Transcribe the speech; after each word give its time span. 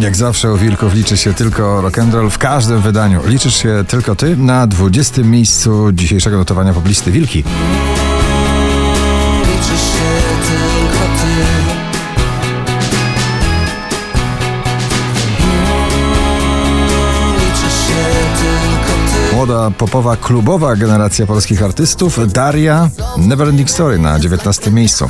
Jak 0.00 0.16
zawsze 0.16 0.52
u 0.52 0.56
Wilków 0.56 0.94
liczy 0.94 1.16
się 1.16 1.34
tylko 1.34 1.82
rock'n'roll 1.82 2.30
w 2.30 2.38
każdym 2.38 2.80
wydaniu. 2.80 3.20
Liczysz 3.26 3.56
się 3.56 3.84
tylko 3.88 4.16
ty 4.16 4.36
na 4.36 4.66
20. 4.66 5.22
miejscu 5.22 5.92
dzisiejszego 5.92 6.36
notowania 6.36 6.72
poblisty 6.72 7.10
Wilki. 7.10 7.44
Młoda, 19.46 19.70
popowa, 19.70 20.16
klubowa 20.16 20.76
generacja 20.76 21.26
polskich 21.26 21.62
artystów 21.62 22.32
Daria 22.32 22.90
Neverending 23.16 23.70
Story 23.70 23.98
na 23.98 24.20
19. 24.20 24.70
miejscu. 24.70 25.08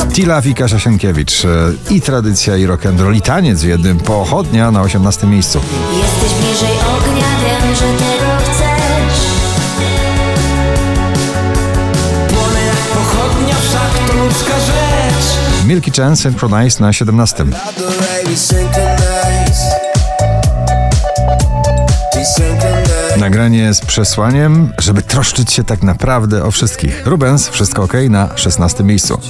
And 0.00 0.14
Tila 0.14 0.40
i 0.40 0.54
Kasia 0.54 0.78
Sienkiewicz. 0.78 1.44
E, 1.44 1.48
I 1.90 2.00
tradycja, 2.00 2.56
i 2.56 2.66
rock'n'roll, 2.66 3.16
i 3.16 3.20
taniec 3.20 3.60
w 3.60 3.66
jednym. 3.66 3.98
Pochodnia 3.98 4.70
na 4.70 4.82
18. 4.82 5.26
miejscu. 5.26 5.60
Jesteś 6.02 6.38
bliżej 6.38 6.76
ognia, 6.96 7.26
wiem, 7.44 7.76
że 7.76 8.09
Milky 15.70 15.90
Chance 15.90 16.22
Synchronize 16.22 16.80
na 16.80 16.92
17. 16.92 17.36
The 17.36 17.82
way 17.82 18.24
we 18.24 18.36
synchronize 18.36 19.62
We 22.14 22.24
synchronize 22.24 23.16
Nagranie 23.18 23.74
z 23.74 23.80
przesłaniem, 23.80 24.72
żeby 24.78 25.02
troszczyć 25.02 25.52
się 25.52 25.64
tak 25.64 25.82
naprawdę 25.82 26.44
o 26.44 26.50
wszystkich. 26.50 27.06
Rubens, 27.06 27.48
wszystko 27.48 27.82
ok 27.82 27.92
na 28.08 28.36
16. 28.36 28.84
miejscu. 28.84 29.20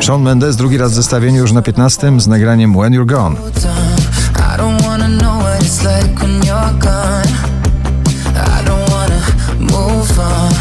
Shawn 0.00 0.22
Mendes 0.22 0.56
drugi 0.56 0.76
raz 0.76 0.92
w 0.92 0.94
zestawieniu 0.94 1.40
już 1.40 1.52
na 1.52 1.62
15 1.62 2.20
z 2.20 2.26
nagraniem 2.26 2.74
When 2.74 2.92
You're 2.92 3.06
Gone. 3.06 3.36
It's 5.64 5.84
like 5.84 6.12
when 6.20 6.42
you're 6.48 6.74
gone. 6.78 7.30
I 8.34 8.62
don't 8.68 8.86
wanna 8.94 9.20
move 9.58 10.10
on. 10.18 10.52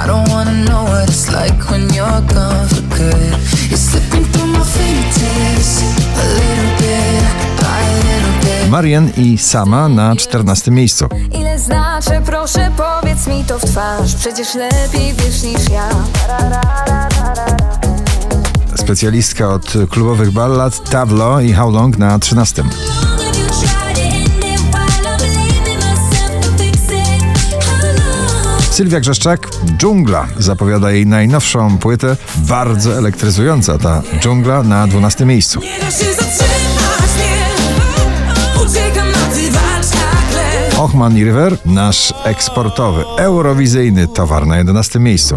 I 0.00 0.06
don't 0.06 0.28
wanna 0.32 0.56
know 0.68 0.82
what 0.90 1.08
it's 1.08 1.28
like 1.32 1.70
when 1.70 1.82
you're 1.94 2.22
gone 2.34 2.68
for 2.68 2.82
good. 2.98 3.32
You're 3.70 3.84
slipping 3.88 4.24
through 4.32 4.50
my 4.56 4.64
fingertips 4.76 5.82
a 6.22 6.26
little 6.38 6.72
bit 6.82 7.22
by 7.62 7.82
a 7.94 8.00
little 8.08 8.34
bit. 8.44 8.70
Marian 8.70 9.10
i 9.16 9.38
Sama 9.38 9.88
na 9.88 10.16
14 10.16 10.70
miejscu. 10.70 11.08
Ile 11.32 11.58
znaczy, 11.58 12.20
proszę 12.26 12.70
powiedz 12.76 13.26
mi 13.26 13.44
to 13.44 13.58
w 13.58 13.64
twarz 13.64 14.14
Przecież 14.14 14.54
lepiej 14.54 15.14
wiesz 15.14 15.42
niż 15.42 15.68
ja 15.70 15.88
Specjalistka 18.76 19.48
od 19.48 19.72
klubowych 19.90 20.30
ballad 20.30 20.90
Tablo 20.90 21.40
i 21.40 21.52
How 21.52 21.70
Long 21.70 21.98
na 21.98 22.18
13. 22.18 22.64
Sylwia 28.78 29.00
Grzeszczak, 29.00 29.48
Dżungla 29.76 30.26
zapowiada 30.36 30.90
jej 30.90 31.06
najnowszą 31.06 31.78
płytę. 31.78 32.16
Bardzo 32.36 32.98
elektryzująca 32.98 33.78
ta 33.78 34.02
dżungla 34.20 34.62
na 34.62 34.86
12 34.86 35.24
miejscu. 35.24 35.60
Ochman 40.76 41.16
i 41.16 41.24
River, 41.24 41.56
nasz 41.64 42.14
eksportowy, 42.24 43.04
eurowizyjny 43.16 44.08
towar 44.08 44.46
na 44.46 44.58
11 44.58 44.98
miejscu. 44.98 45.36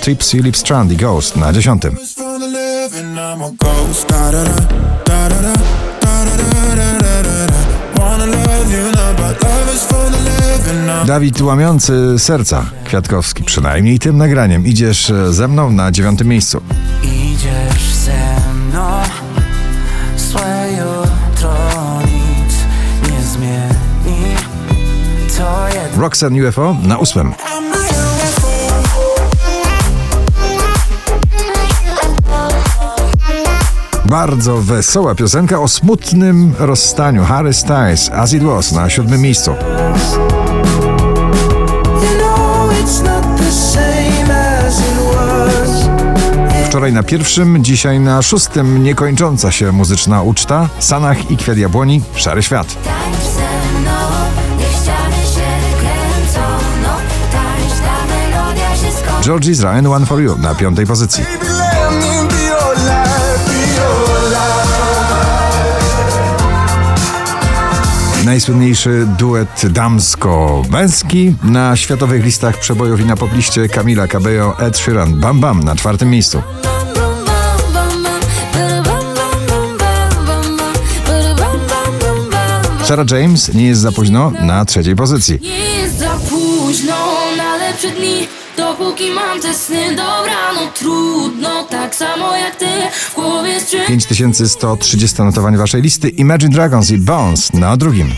Trips 0.00 0.30
Philip 0.30 0.56
Strand 0.56 0.92
i 0.92 0.96
Ghost 0.96 1.36
na 1.36 1.52
10. 1.52 1.82
I'm 3.38 3.44
a 3.44 3.50
ghost. 3.50 4.08
Da 4.08 4.30
da 4.32 4.44
da, 4.44 4.56
da 5.04 5.28
da 5.28 5.40
da, 5.40 5.54
da 6.00 6.24
da 6.74 6.98
da 6.98 7.22
da 7.22 7.46
da. 7.46 7.58
Wanna 7.98 8.26
love 8.26 8.72
you 8.72 8.90
now, 8.90 9.12
but 9.16 9.42
love 9.44 9.74
is 9.74 9.84
for 9.84 10.10
the 10.10 10.18
living. 10.18 10.90
I'm 10.90 11.06
Dawid 11.06 11.40
łamiący 11.40 12.18
serca, 12.18 12.64
Kwiatkowski, 12.84 13.44
przynajmniej 13.44 13.98
tym 13.98 14.16
nagraniem. 14.16 14.66
Idziesz 14.66 15.10
e, 15.10 15.32
ze 15.32 15.48
mną 15.48 15.70
na 15.70 15.92
9 15.92 16.24
miejscu. 16.24 16.60
Idziesz 17.02 17.94
ze 17.94 18.52
mną, 18.54 19.02
złe 20.16 20.68
jutro 20.70 21.54
nic 22.00 22.54
nie 23.10 23.22
zmieni. 23.22 24.34
To. 25.38 26.00
Roxanne 26.00 26.48
UFO 26.48 26.76
na 26.82 26.98
8. 26.98 27.32
Bardzo 34.18 34.56
wesoła 34.56 35.14
piosenka 35.14 35.60
o 35.60 35.68
smutnym 35.68 36.54
rozstaniu. 36.58 37.24
Harry 37.24 37.54
Styles, 37.54 38.10
As 38.10 38.32
It 38.32 38.42
Was 38.42 38.72
na 38.72 38.90
siódmym 38.90 39.20
miejscu. 39.20 39.54
Wczoraj 46.66 46.92
na 46.92 47.02
pierwszym, 47.02 47.64
dzisiaj 47.64 48.00
na 48.00 48.22
szóstym 48.22 48.82
niekończąca 48.82 49.50
się 49.52 49.72
muzyczna 49.72 50.22
uczta. 50.22 50.68
Sanach 50.78 51.30
i 51.30 51.36
Kwiat 51.36 51.58
Jabłoni, 51.58 52.02
Szary 52.14 52.42
Świat. 52.42 52.76
No. 53.84 54.08
George 59.22 59.46
Israel, 59.46 59.86
One 59.86 60.06
For 60.06 60.20
You 60.20 60.38
na 60.38 60.54
piątej 60.54 60.86
pozycji. 60.86 61.24
Najsłynniejszy 68.28 69.06
duet 69.18 69.62
damsko-męski 69.72 71.34
na 71.42 71.76
światowych 71.76 72.24
listach 72.24 72.58
przebojów 72.58 73.00
i 73.00 73.04
na 73.04 73.16
pobliście 73.16 73.68
Camila 73.68 74.08
Cabello, 74.08 74.58
Ed 74.58 74.78
Sheeran, 74.78 75.20
Bam 75.20 75.40
Bam 75.40 75.64
na 75.64 75.76
czwartym 75.76 76.10
miejscu. 76.10 76.42
Sarah 82.84 83.10
James, 83.10 83.54
nie 83.54 83.66
jest 83.66 83.80
za 83.80 83.92
późno, 83.92 84.30
na 84.30 84.64
trzeciej 84.64 84.96
pozycji. 84.96 85.38
Nie 85.42 85.58
jest 85.58 85.98
za 85.98 86.10
późno 86.10 86.96
na 87.36 87.56
lepsze 87.56 87.90
dni 87.90 88.37
Dopóki 88.58 89.10
mam 89.10 89.40
te 89.40 89.54
sny, 89.54 89.96
dobra, 89.96 90.52
no 90.54 90.60
trudno 90.74 91.64
Tak 91.64 91.94
samo 91.94 92.36
jak 92.36 92.56
ty, 92.56 92.66
w 92.92 93.14
głowie 93.14 93.60
strzyn 93.60 93.86
5130 93.86 95.22
notowanie 95.22 95.58
waszej 95.58 95.82
listy 95.82 96.08
Imagine 96.08 96.50
Dragons 96.50 96.90
i 96.90 96.98
Bones 96.98 97.52
na 97.52 97.76
drugim. 97.76 98.12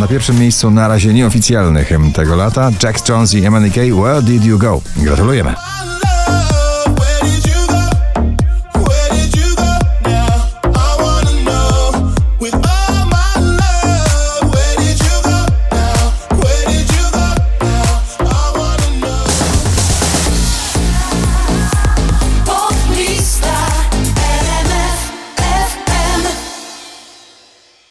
Na 0.00 0.06
pierwszym 0.08 0.38
miejscu 0.38 0.70
na 0.70 0.88
razie 0.88 1.14
nieoficjalny 1.14 1.84
hymn 1.84 2.12
tego 2.12 2.36
lata 2.36 2.70
Jack 2.82 3.08
Jones 3.08 3.34
i 3.34 3.50
MNK 3.50 3.74
Where 3.74 4.22
Did 4.22 4.44
You 4.44 4.58
Go? 4.58 4.82
Gratulujemy. 4.96 5.54